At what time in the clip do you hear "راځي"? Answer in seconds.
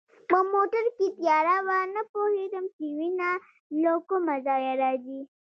4.81-5.21